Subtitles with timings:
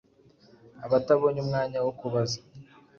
[0.85, 2.37] Abatabonye umwanya wo kubaza